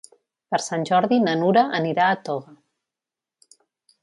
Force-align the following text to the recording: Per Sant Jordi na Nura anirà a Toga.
Per 0.53 0.59
Sant 0.67 0.85
Jordi 0.91 1.19
na 1.27 1.35
Nura 1.43 1.65
anirà 1.81 2.09
a 2.09 2.17
Toga. 2.31 2.57